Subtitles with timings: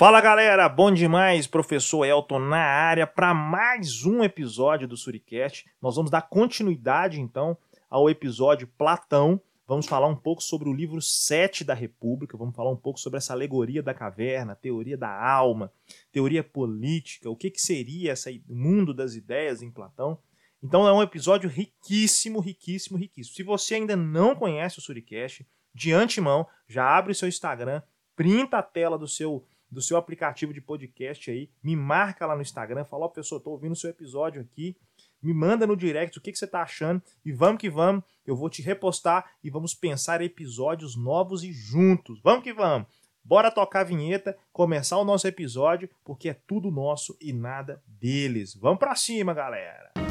[0.00, 5.66] Fala galera, bom demais, professor Elton na área para mais um episódio do Suricast.
[5.78, 7.54] Nós vamos dar continuidade então
[7.90, 9.38] ao episódio Platão.
[9.68, 13.18] Vamos falar um pouco sobre o livro 7 da República, vamos falar um pouco sobre
[13.18, 15.70] essa alegoria da caverna, teoria da alma,
[16.10, 20.18] teoria política, o que, que seria esse mundo das ideias em Platão.
[20.62, 23.36] Então é um episódio riquíssimo, riquíssimo, riquíssimo.
[23.36, 27.82] Se você ainda não conhece o Suricast, de antemão, já abre o seu Instagram,
[28.16, 32.42] printa a tela do seu do seu aplicativo de podcast aí, me marca lá no
[32.42, 34.76] Instagram, fala, ó, oh, pessoal, tô ouvindo o seu episódio aqui,
[35.22, 38.34] me manda no direct o que, que você tá achando e vamos que vamos, eu
[38.34, 42.20] vou te repostar e vamos pensar episódios novos e juntos.
[42.22, 42.88] Vamos que vamos.
[43.22, 48.54] Bora tocar a vinheta, começar o nosso episódio, porque é tudo nosso e nada deles.
[48.54, 50.09] Vamos para cima, galera.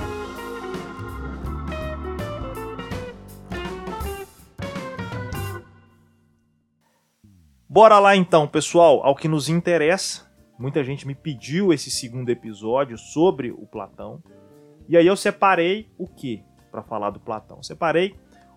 [7.72, 10.28] Bora lá então, pessoal, ao que nos interessa.
[10.58, 14.24] Muita gente me pediu esse segundo episódio sobre o Platão.
[14.88, 17.62] E aí eu separei o que para falar do Platão?
[17.62, 18.16] Separei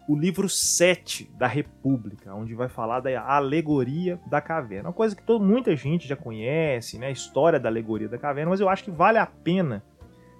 [0.09, 4.89] o livro 7 da República, onde vai falar da alegoria da caverna.
[4.89, 7.09] Uma coisa que todo, muita gente já conhece, né?
[7.09, 9.85] A história da alegoria da caverna, mas eu acho que vale a pena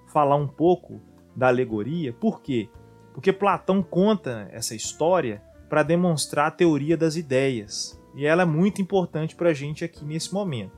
[0.07, 0.99] falar um pouco
[1.35, 2.11] da alegoria.
[2.11, 2.67] Por quê?
[3.13, 8.01] Porque Platão conta essa história para demonstrar a teoria das ideias.
[8.15, 10.77] E ela é muito importante para a gente aqui nesse momento.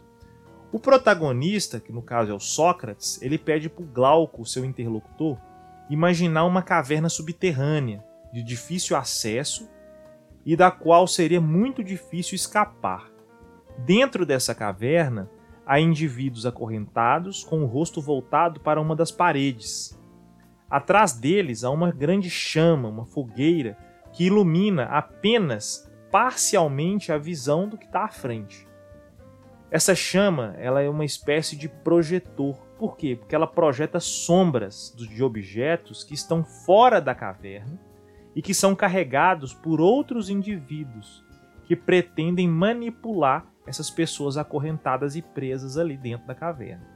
[0.72, 5.38] O protagonista, que no caso é o Sócrates, ele pede para Glauco, seu interlocutor,
[5.90, 9.70] imaginar uma caverna subterrânea, de difícil acesso
[10.46, 13.10] e da qual seria muito difícil escapar.
[13.78, 15.30] Dentro dessa caverna,
[15.66, 19.98] há indivíduos acorrentados com o rosto voltado para uma das paredes.
[20.70, 23.78] Atrás deles há uma grande chama, uma fogueira,
[24.12, 25.85] que ilumina apenas
[26.16, 28.66] parcialmente a visão do que está à frente.
[29.70, 32.56] Essa chama ela é uma espécie de projetor.
[32.80, 33.18] Por quê?
[33.18, 37.78] Porque ela projeta sombras de objetos que estão fora da caverna
[38.34, 41.22] e que são carregados por outros indivíduos
[41.66, 46.95] que pretendem manipular essas pessoas acorrentadas e presas ali dentro da caverna.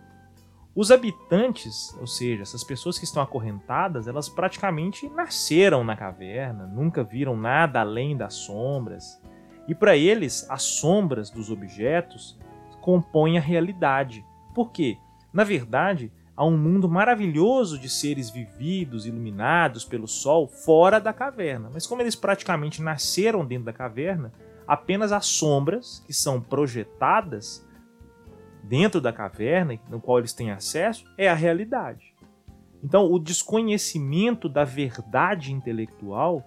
[0.76, 7.04] Os habitantes, ou seja, essas pessoas que estão acorrentadas, elas praticamente nasceram na caverna, nunca
[7.04, 9.22] viram nada além das sombras.
[9.68, 12.38] E para eles, as sombras dos objetos
[12.82, 14.26] compõem a realidade.
[14.54, 14.98] Por quê?
[15.34, 21.70] Na verdade, há um mundo maravilhoso de seres vividos, iluminados pelo sol, fora da caverna.
[21.74, 24.32] Mas como eles praticamente nasceram dentro da caverna,
[24.68, 27.68] apenas as sombras que são projetadas
[28.70, 32.14] dentro da caverna, no qual eles têm acesso, é a realidade.
[32.84, 36.44] Então, o desconhecimento da verdade intelectual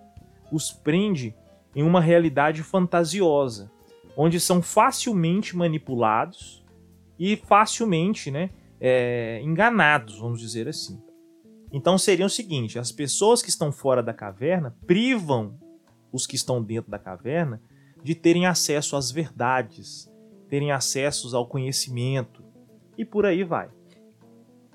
[0.52, 1.34] os prende
[1.74, 3.70] em uma realidade fantasiosa,
[4.16, 6.64] onde são facilmente manipulados
[7.18, 8.50] e facilmente né,
[8.80, 11.02] é, enganados, vamos dizer assim.
[11.72, 15.58] Então seria o seguinte: as pessoas que estão fora da caverna privam
[16.12, 17.60] os que estão dentro da caverna
[18.02, 20.11] de terem acesso às verdades,
[20.52, 22.44] terem acessos ao conhecimento
[22.98, 23.70] e por aí vai.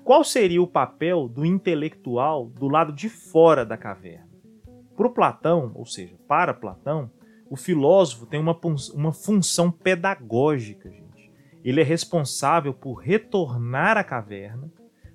[0.02, 4.28] Qual seria o papel do intelectual do lado de fora da caverna?
[4.96, 7.08] Para Platão, ou seja, para Platão,
[7.48, 8.58] o filósofo tem uma,
[8.92, 11.30] uma função pedagógica, gente.
[11.62, 14.72] Ele é responsável por retornar à caverna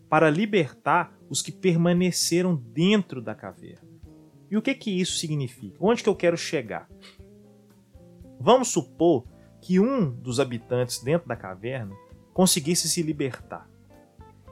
[0.07, 3.90] para libertar os que permaneceram dentro da caverna.
[4.50, 5.75] E o que que isso significa?
[5.81, 6.88] Onde que eu quero chegar?
[8.40, 9.25] Vamos supor
[9.63, 11.96] que um dos habitantes dentro da caverna
[12.34, 13.66] conseguisse se libertar.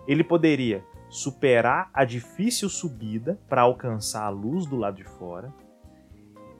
[0.07, 5.53] Ele poderia superar a difícil subida para alcançar a luz do lado de fora.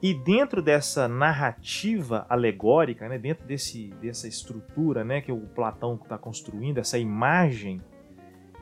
[0.02, 6.18] E dentro dessa narrativa alegórica, né, dentro desse, dessa estrutura né, que o Platão está
[6.18, 7.80] construindo, essa imagem,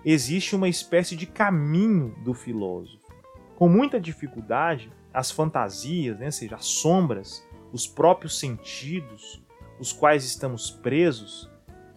[0.05, 3.12] existe uma espécie de caminho do filósofo.
[3.56, 9.43] Com muita dificuldade, as fantasias, né, ou seja, as sombras, os próprios sentidos,
[9.81, 11.50] os quais estamos presos,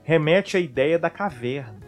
[0.03, 1.81] remete à ideia da caverna.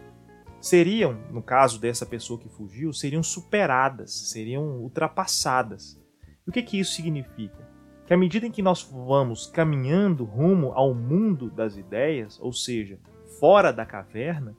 [0.60, 5.98] Seriam, no caso dessa pessoa que fugiu, seriam superadas, seriam ultrapassadas.
[6.46, 7.68] E o que, que isso significa?
[8.06, 13.00] Que à medida em que nós vamos caminhando rumo ao mundo das ideias, ou seja,
[13.40, 14.56] fora da caverna,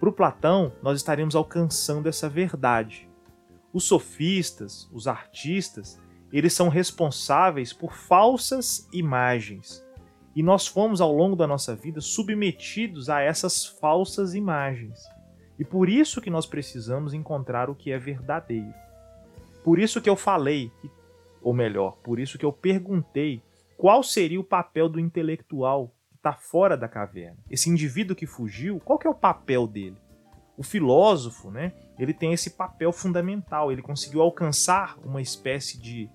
[0.00, 3.08] para o Platão nós estaremos alcançando essa verdade.
[3.72, 6.00] Os sofistas, os artistas,
[6.32, 9.84] eles são responsáveis por falsas imagens,
[10.34, 14.98] e nós fomos ao longo da nossa vida submetidos a essas falsas imagens.
[15.58, 18.72] E por isso que nós precisamos encontrar o que é verdadeiro.
[19.62, 20.72] Por isso que eu falei,
[21.40, 23.42] ou melhor, por isso que eu perguntei
[23.76, 27.38] qual seria o papel do intelectual que está fora da caverna.
[27.50, 29.96] Esse indivíduo que fugiu, qual que é o papel dele?
[30.56, 36.08] O filósofo, né, ele tem esse papel fundamental, ele conseguiu alcançar uma espécie de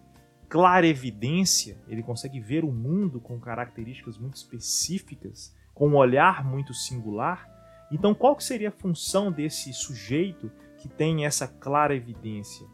[0.50, 7.48] clarevidência, ele consegue ver o mundo com características muito específicas, com um olhar muito singular.
[7.92, 12.66] Então, qual que seria a função desse sujeito que tem essa clara evidência?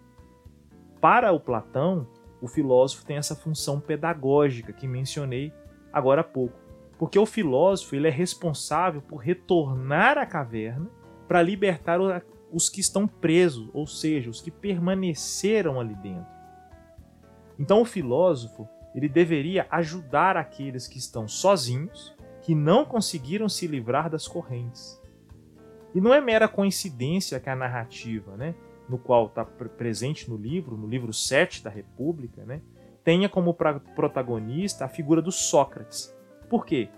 [1.01, 2.07] Para o Platão,
[2.41, 5.51] o filósofo tem essa função pedagógica que mencionei
[5.91, 6.57] agora há pouco.
[6.97, 10.89] Porque o filósofo ele é responsável por retornar à caverna
[11.27, 11.99] para libertar
[12.51, 16.31] os que estão presos, ou seja, os que permaneceram ali dentro.
[17.57, 24.09] Então o filósofo ele deveria ajudar aqueles que estão sozinhos, que não conseguiram se livrar
[24.09, 25.01] das correntes.
[25.95, 28.55] E não é mera coincidência que a narrativa, né,
[28.89, 32.61] no qual está presente no livro, no livro 7 da República, né,
[33.03, 36.15] tenha como protagonista a figura do Sócrates.
[36.49, 36.89] Por quê?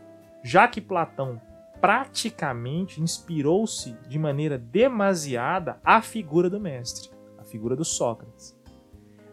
[0.43, 1.41] Já que Platão
[1.79, 8.54] praticamente inspirou-se de maneira demasiada a figura do mestre, a figura do Sócrates.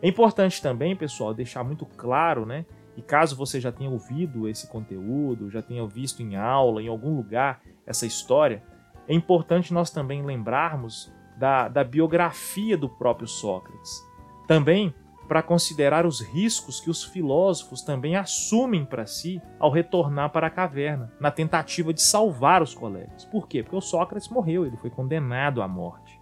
[0.03, 2.67] É importante também, pessoal, deixar muito claro, né?
[2.97, 7.15] E caso você já tenha ouvido esse conteúdo, já tenha visto em aula, em algum
[7.15, 8.63] lugar, essa história,
[9.07, 14.03] é importante nós também lembrarmos da, da biografia do próprio Sócrates.
[14.49, 14.93] Também
[15.29, 20.51] para considerar os riscos que os filósofos também assumem para si ao retornar para a
[20.51, 23.25] caverna, na tentativa de salvar os colegas.
[23.25, 23.63] Por quê?
[23.63, 26.21] Porque o Sócrates morreu, ele foi condenado à morte.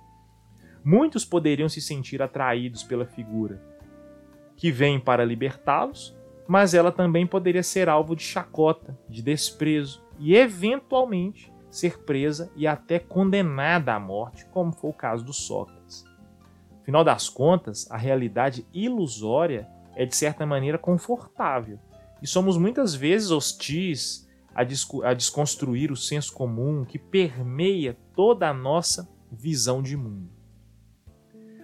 [0.85, 3.69] Muitos poderiam se sentir atraídos pela figura
[4.61, 6.15] que vem para libertá-los,
[6.47, 12.67] mas ela também poderia ser alvo de chacota, de desprezo e, eventualmente, ser presa e
[12.67, 16.05] até condenada à morte, como foi o caso do Sócrates.
[16.83, 19.67] Afinal das contas, a realidade ilusória
[19.97, 21.79] é de certa maneira confortável
[22.21, 24.61] e somos muitas vezes hostis a,
[25.09, 30.29] a desconstruir o senso comum que permeia toda a nossa visão de mundo.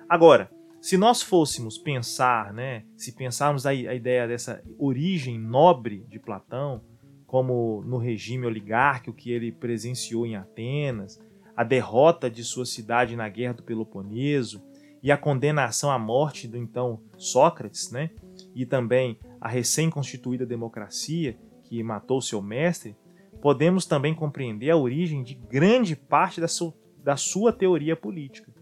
[0.08, 0.50] Agora,
[0.86, 6.80] se nós fôssemos pensar, né, se pensarmos a, a ideia dessa origem nobre de Platão,
[7.26, 11.20] como no regime oligárquico que ele presenciou em Atenas,
[11.56, 14.62] a derrota de sua cidade na Guerra do Peloponeso
[15.02, 18.10] e a condenação à morte do então Sócrates, né?
[18.54, 22.94] E também a recém-constituída democracia que matou seu mestre,
[23.42, 26.72] podemos também compreender a origem de grande parte da sua,
[27.02, 28.54] da sua teoria política.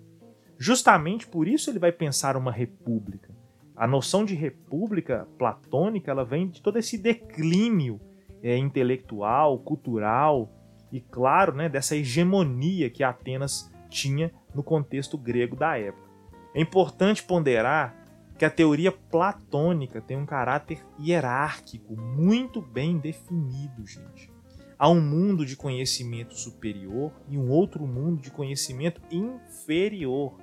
[0.59, 3.35] Justamente por isso ele vai pensar uma república.
[3.77, 8.01] A noção de república platônica ela vem de todo esse declínio
[8.43, 10.53] é, intelectual, cultural
[10.93, 16.09] e, claro, né, dessa hegemonia que Atenas tinha no contexto grego da época.
[16.55, 18.05] É importante ponderar
[18.39, 24.33] que a teoria platônica tem um caráter hierárquico muito bem definido, gente.
[24.79, 30.37] Há um mundo de conhecimento superior e um outro mundo de conhecimento inferior.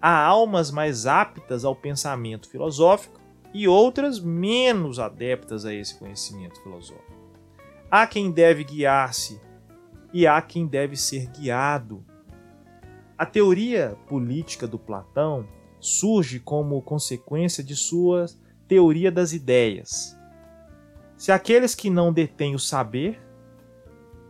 [0.00, 3.20] Há almas mais aptas ao pensamento filosófico
[3.52, 7.18] e outras menos adeptas a esse conhecimento filosófico.
[7.90, 9.40] Há quem deve guiar-se
[10.12, 12.04] e há quem deve ser guiado.
[13.16, 15.46] A teoria política do Platão
[15.80, 18.26] surge como consequência de sua
[18.66, 20.16] teoria das ideias.
[21.16, 23.20] Se aqueles que não detêm o saber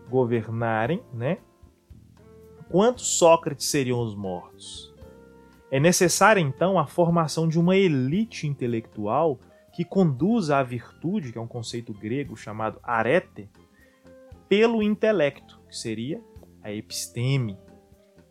[0.09, 1.39] governarem, né?
[2.71, 4.88] Quantos Sócrates seriam os mortos?
[5.71, 9.39] É necessária então a formação de uma elite intelectual
[9.73, 13.49] que conduz à virtude, que é um conceito grego chamado arete,
[14.49, 16.23] pelo intelecto, que seria
[16.63, 17.59] a episteme.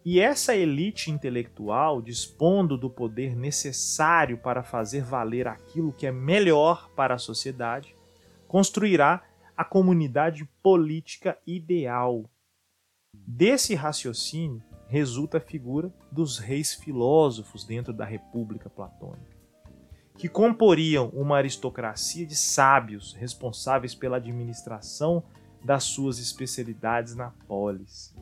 [0.03, 6.89] E essa elite intelectual, dispondo do poder necessário para fazer valer aquilo que é melhor
[6.95, 7.95] para a sociedade,
[8.47, 9.23] construirá
[9.55, 12.23] a comunidade política ideal.
[13.13, 19.37] Desse raciocínio resulta a figura dos reis filósofos dentro da República Platônica
[20.17, 25.23] que comporiam uma aristocracia de sábios responsáveis pela administração
[25.63, 28.15] das suas especialidades na polis.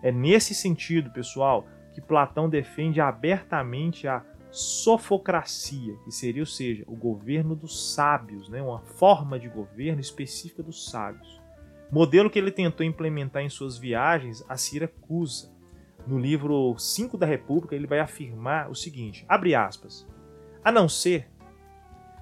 [0.00, 6.94] É nesse sentido, pessoal, que Platão defende abertamente a sofocracia, que seria, ou seja, o
[6.94, 8.62] governo dos sábios, né?
[8.62, 11.42] uma forma de governo específica dos sábios.
[11.90, 15.52] Modelo que ele tentou implementar em suas viagens a Siracusa.
[16.06, 20.06] No livro 5 da República, ele vai afirmar o seguinte: abre aspas
[20.64, 21.30] a não ser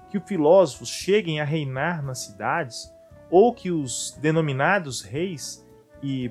[0.09, 2.93] que os filósofos cheguem a reinar nas cidades,
[3.31, 5.65] ou que os denominados reis
[6.03, 6.29] e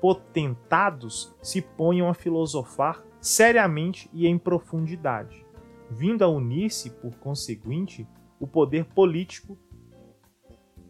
[0.00, 5.44] potentados se ponham a filosofar seriamente e em profundidade,
[5.90, 8.06] vindo a unir-se, por conseguinte,
[8.38, 9.58] o poder político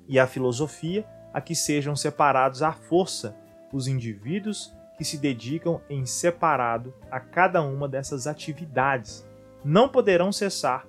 [0.08, 3.36] e a filosofia a que sejam separados à força
[3.72, 9.26] os indivíduos que se dedicam em separado a cada uma dessas atividades.
[9.64, 10.86] Não poderão cessar,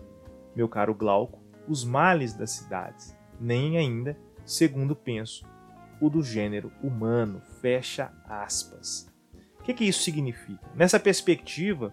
[0.55, 5.45] meu caro Glauco, os males das cidades, nem ainda, segundo penso,
[5.99, 7.41] o do gênero humano.
[7.61, 9.11] Fecha aspas.
[9.59, 10.65] O que, que isso significa?
[10.73, 11.91] Nessa perspectiva,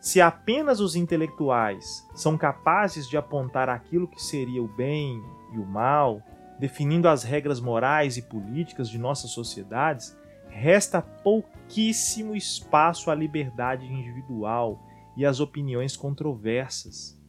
[0.00, 5.66] se apenas os intelectuais são capazes de apontar aquilo que seria o bem e o
[5.66, 6.22] mal,
[6.58, 10.16] definindo as regras morais e políticas de nossas sociedades,
[10.48, 14.82] resta pouquíssimo espaço à liberdade individual
[15.16, 17.20] e às opiniões controversas.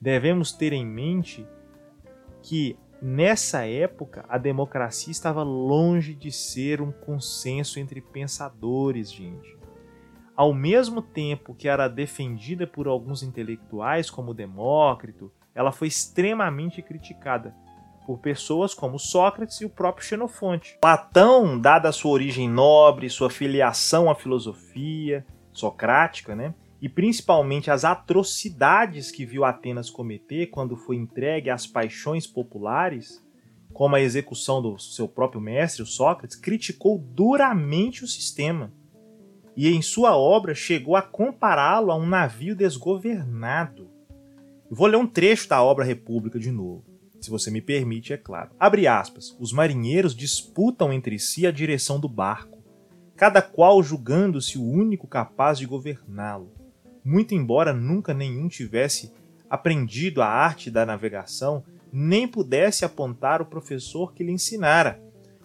[0.00, 1.46] Devemos ter em mente
[2.42, 9.56] que nessa época a democracia estava longe de ser um consenso entre pensadores, gente.
[10.36, 17.54] Ao mesmo tempo que era defendida por alguns intelectuais como Demócrito, ela foi extremamente criticada
[18.08, 20.78] por pessoas como Sócrates e o próprio Xenofonte.
[20.80, 26.54] Platão, dada a sua origem nobre, sua filiação à filosofia socrática, né?
[26.80, 33.22] e principalmente as atrocidades que viu Atenas cometer quando foi entregue às paixões populares,
[33.74, 38.72] como a execução do seu próprio mestre, o Sócrates, criticou duramente o sistema.
[39.54, 43.90] E em sua obra chegou a compará-lo a um navio desgovernado.
[44.70, 46.87] Vou ler um trecho da obra República de novo
[47.20, 48.50] se você me permite, é claro.
[48.58, 49.36] Abre aspas.
[49.38, 52.58] Os marinheiros disputam entre si a direção do barco,
[53.16, 56.52] cada qual julgando-se o único capaz de governá-lo.
[57.04, 59.12] Muito embora nunca nenhum tivesse
[59.50, 65.02] aprendido a arte da navegação, nem pudesse apontar o professor que lhe ensinara,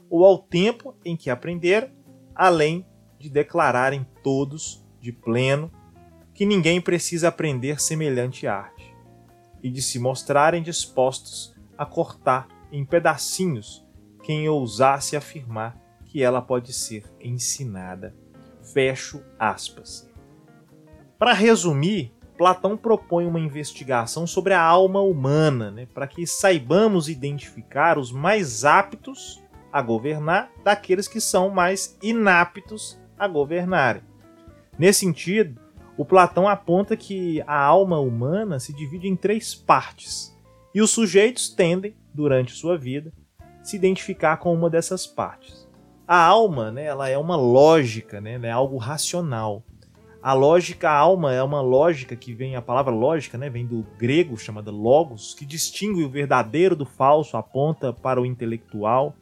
[0.10, 1.90] ou ao tempo em que aprenderam,
[2.36, 2.86] além
[3.18, 5.72] de declararem todos, de pleno,
[6.34, 8.94] que ninguém precisa aprender semelhante arte,
[9.62, 13.86] e de se mostrarem dispostos a cortar em pedacinhos
[14.24, 18.16] quem ousasse afirmar que ela pode ser ensinada.
[18.74, 20.10] Fecho aspas.
[21.20, 27.98] Para resumir, Platão propõe uma investigação sobre a alma humana, né, para que saibamos identificar
[27.98, 34.02] os mais aptos a governar daqueles que são mais inaptos a governarem.
[34.78, 35.62] Nesse sentido,
[35.98, 40.33] o Platão aponta que a alma humana se divide em três partes:
[40.74, 43.12] e os sujeitos tendem, durante sua vida,
[43.62, 45.68] se identificar com uma dessas partes.
[46.08, 49.64] A alma, né, ela é uma lógica, né, é algo racional.
[50.22, 53.86] A lógica, a alma é uma lógica que vem, a palavra lógica, né, vem do
[53.98, 59.16] grego chamada logos, que distingue o verdadeiro do falso, aponta para o intelectual.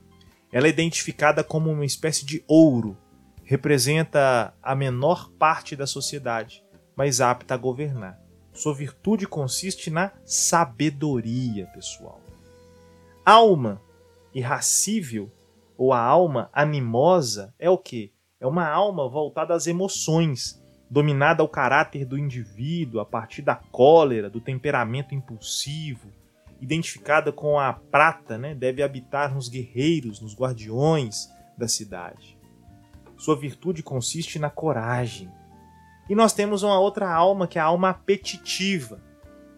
[0.51, 2.97] Ela é identificada como uma espécie de ouro,
[3.43, 6.63] representa a menor parte da sociedade,
[6.95, 8.19] mas apta a governar.
[8.53, 12.21] Sua virtude consiste na sabedoria, pessoal.
[13.25, 13.81] Alma
[14.33, 15.31] irracível
[15.77, 18.13] ou a alma animosa é o que?
[18.39, 24.29] É uma alma voltada às emoções, dominada ao caráter do indivíduo a partir da cólera,
[24.29, 26.09] do temperamento impulsivo,
[26.59, 28.53] identificada com a prata, né?
[28.53, 32.37] deve habitar nos guerreiros, nos guardiões da cidade.
[33.17, 35.31] Sua virtude consiste na coragem,
[36.11, 39.01] e nós temos uma outra alma, que é a alma apetitiva,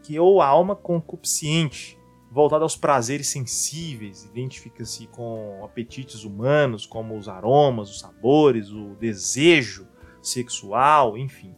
[0.03, 1.97] que é ou a alma concupiscente,
[2.29, 9.87] voltada aos prazeres sensíveis, identifica-se com apetites humanos, como os aromas, os sabores, o desejo
[10.21, 11.55] sexual, enfim.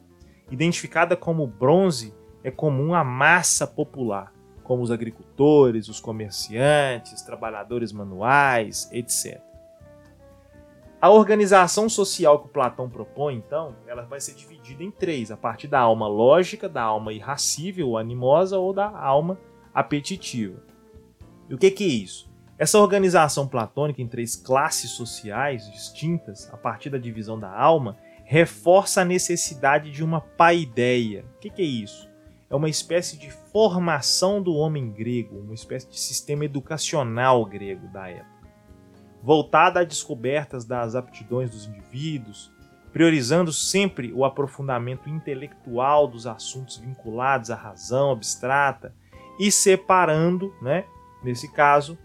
[0.49, 4.31] Identificada como bronze, é comum à massa popular,
[4.63, 9.41] como os agricultores, os comerciantes, trabalhadores manuais, etc.
[11.01, 15.37] A organização social que o Platão propõe, então, ela vai ser dividida em três, a
[15.37, 19.37] partir da alma lógica, da alma irracível animosa ou da alma
[19.73, 20.63] apetitiva.
[21.49, 22.33] E o que, que é isso?
[22.57, 29.01] Essa organização platônica em três classes sociais distintas, a partir da divisão da alma, reforça
[29.01, 31.25] a necessidade de uma paideia.
[31.35, 32.09] O que, que é isso?
[32.49, 38.07] É uma espécie de formação do homem grego, uma espécie de sistema educacional grego da
[38.07, 38.34] época
[39.25, 42.53] voltada a descobertas das aptidões dos indivíduos,
[42.93, 48.93] priorizando sempre o aprofundamento intelectual dos assuntos vinculados à razão abstrata
[49.39, 50.85] e separando, né,
[51.23, 51.97] nesse caso,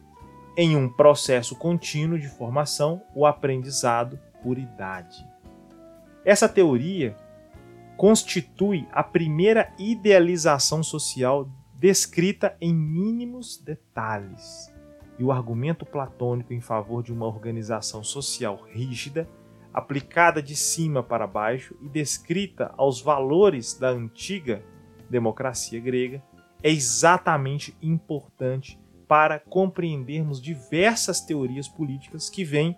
[0.57, 5.23] em um processo contínuo de formação, o aprendizado por idade.
[6.25, 7.15] Essa teoria
[7.99, 14.73] constitui a primeira idealização social descrita em mínimos detalhes
[15.21, 19.29] e o argumento platônico em favor de uma organização social rígida,
[19.71, 24.65] aplicada de cima para baixo e descrita aos valores da antiga
[25.11, 26.23] democracia grega,
[26.63, 32.75] é exatamente importante para compreendermos diversas teorias políticas que vêm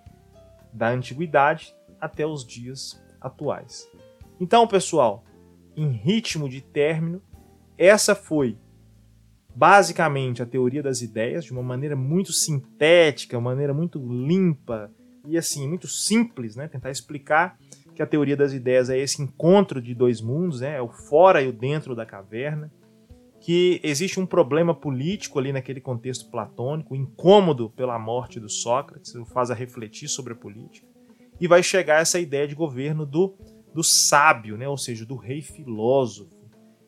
[0.72, 3.88] da antiguidade até os dias atuais.
[4.40, 5.22] Então, pessoal,
[5.76, 7.22] em ritmo de término,
[7.78, 8.58] essa foi
[9.54, 14.90] basicamente a teoria das ideias de uma maneira muito sintética, uma maneira muito limpa
[15.26, 16.68] e assim muito simples, né?
[16.68, 17.58] Tentar explicar
[17.94, 20.76] que a teoria das ideias é esse encontro de dois mundos, né?
[20.76, 22.72] É o fora e o dentro da caverna,
[23.40, 29.24] que existe um problema político ali naquele contexto platônico, incômodo pela morte do Sócrates, o
[29.24, 30.86] faz a refletir sobre a política,
[31.40, 33.36] e vai chegar essa ideia de governo do,
[33.74, 34.68] do sábio, né?
[34.68, 36.30] Ou seja, do rei filósofo.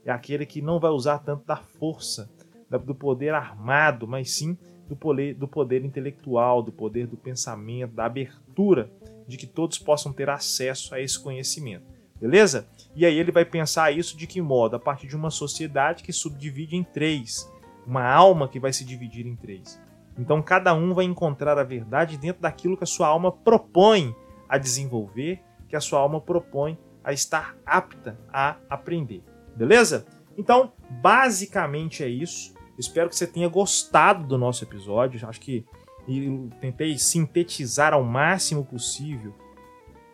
[0.04, 2.30] É aquele que não vai usar tanto da força,
[2.78, 4.56] do poder armado, mas sim
[4.88, 8.90] do poder, do poder intelectual, do poder do pensamento, da abertura
[9.26, 11.84] de que todos possam ter acesso a esse conhecimento.
[12.20, 12.68] Beleza?
[12.94, 14.76] E aí ele vai pensar isso de que modo?
[14.76, 17.50] A partir de uma sociedade que subdivide em três,
[17.86, 19.80] uma alma que vai se dividir em três.
[20.18, 24.14] Então cada um vai encontrar a verdade dentro daquilo que a sua alma propõe
[24.48, 29.22] a desenvolver, que a sua alma propõe a estar apta a aprender.
[29.56, 30.06] Beleza?
[30.36, 32.53] Então, basicamente é isso.
[32.78, 35.26] Espero que você tenha gostado do nosso episódio.
[35.26, 35.64] Acho que
[36.08, 39.34] eu tentei sintetizar ao máximo possível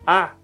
[0.07, 0.35] a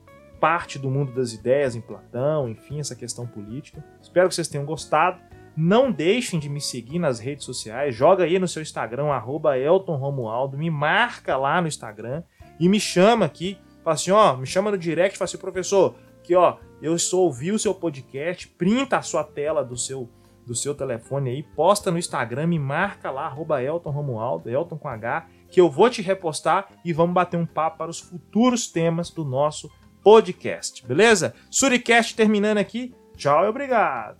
[0.40, 3.85] parte do mundo das ideias em Platão, enfim, essa questão política.
[4.02, 5.20] Espero que vocês tenham gostado.
[5.56, 7.94] Não deixem de me seguir nas redes sociais.
[7.94, 10.58] Joga aí no seu Instagram, arroba Elton Romualdo.
[10.58, 12.23] Me marca lá no Instagram
[12.61, 13.58] e me chama aqui.
[13.82, 17.52] Fala assim, ó, me chama no direct fala assim, professor, que ó, eu estou ouvi
[17.52, 20.11] o seu podcast, printa a sua tela do seu
[20.46, 24.88] do seu telefone aí, posta no Instagram, me marca lá, arroba Elton Romualdo, Elton com
[24.88, 29.10] H, que eu vou te repostar e vamos bater um papo para os futuros temas
[29.10, 29.70] do nosso
[30.02, 31.34] podcast, beleza?
[31.50, 32.94] Suricast terminando aqui.
[33.16, 34.18] Tchau e obrigado.